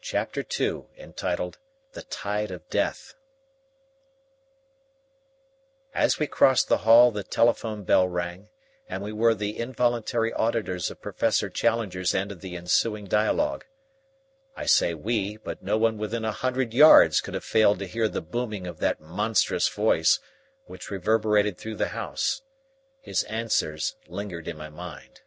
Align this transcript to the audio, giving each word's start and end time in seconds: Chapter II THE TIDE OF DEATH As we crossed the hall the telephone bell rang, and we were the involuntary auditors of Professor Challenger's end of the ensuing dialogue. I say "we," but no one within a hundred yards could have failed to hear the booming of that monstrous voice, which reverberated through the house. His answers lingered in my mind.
Chapter 0.00 0.40
II 0.40 0.84
THE 0.96 2.02
TIDE 2.08 2.50
OF 2.50 2.70
DEATH 2.70 3.14
As 5.92 6.18
we 6.18 6.26
crossed 6.26 6.68
the 6.68 6.76
hall 6.78 7.10
the 7.10 7.22
telephone 7.22 7.84
bell 7.84 8.08
rang, 8.08 8.48
and 8.88 9.02
we 9.02 9.12
were 9.12 9.34
the 9.34 9.58
involuntary 9.58 10.32
auditors 10.32 10.90
of 10.90 11.02
Professor 11.02 11.50
Challenger's 11.50 12.14
end 12.14 12.32
of 12.32 12.40
the 12.40 12.56
ensuing 12.56 13.04
dialogue. 13.04 13.66
I 14.56 14.64
say 14.64 14.94
"we," 14.94 15.36
but 15.36 15.62
no 15.62 15.76
one 15.76 15.98
within 15.98 16.24
a 16.24 16.32
hundred 16.32 16.72
yards 16.72 17.20
could 17.20 17.34
have 17.34 17.44
failed 17.44 17.78
to 17.80 17.86
hear 17.86 18.08
the 18.08 18.22
booming 18.22 18.66
of 18.66 18.78
that 18.78 19.02
monstrous 19.02 19.68
voice, 19.68 20.18
which 20.64 20.90
reverberated 20.90 21.58
through 21.58 21.76
the 21.76 21.88
house. 21.88 22.40
His 23.02 23.22
answers 23.24 23.96
lingered 24.08 24.48
in 24.48 24.56
my 24.56 24.70
mind. 24.70 25.20